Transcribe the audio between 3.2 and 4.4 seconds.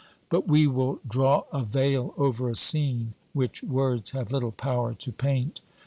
which words have